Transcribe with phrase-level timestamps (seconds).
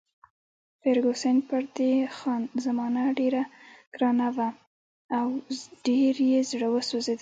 [0.81, 3.41] فرګوسن پر دې خان زمان ډېره
[3.93, 4.49] ګرانه وه
[5.17, 5.27] او
[5.85, 7.19] ډېر یې زړه سوځېده.